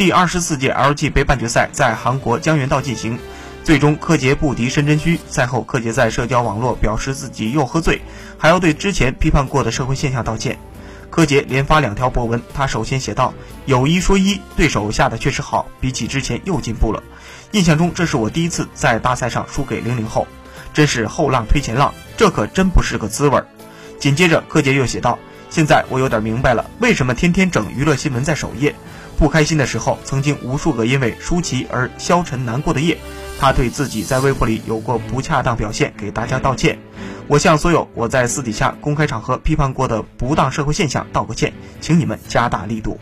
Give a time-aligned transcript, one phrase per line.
[0.00, 3.18] 第二十四届 LG 杯半决赛在韩国江原道进行，
[3.62, 5.20] 最终柯洁不敌申真虚。
[5.28, 8.00] 赛后，柯洁在社交网络表示自己又喝醉，
[8.38, 10.58] 还要对之前批判过的社会现象道歉。
[11.10, 13.34] 柯洁连发两条博文，他首先写道
[13.66, 17.02] ：“有一说一，对手下的确实好，比起之前又进步了。
[17.50, 20.26] 印象中这是我第一次在大赛上输给零零后，
[20.72, 23.38] 真是后浪推前浪，这可真不是个滋味。”
[24.00, 25.18] 紧接着，柯洁又写道
[25.50, 28.74] ：“现在我有点明白了，为什么天天整娱乐新闻在首页。
[29.20, 32.96] 不开心的时候，曾经无数个因为舒淇而消沉难过的夜。
[33.38, 36.78] 他对自己在微博里有过不恰当表现，给大家道歉。”
[37.28, 42.98] 我向所有我在私底下公开场合批判过的不当社会现象道个歉，请你们加大力度。